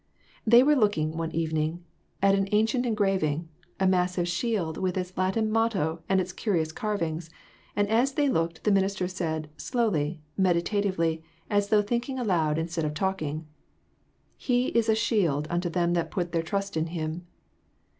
[0.47, 1.83] They were looking, one evening,
[2.23, 7.29] at an ancient engraving; a massive shield with its Latin motto and its curious carvings,
[7.75, 12.95] and as they looked, the minister said, slowly, meditatively, as though thinking aloud instead of
[12.95, 13.45] talking
[14.37, 17.27] "He is a shield unto them that put their trust in Him."